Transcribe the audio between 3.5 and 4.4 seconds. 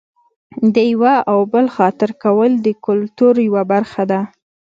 برخه ده.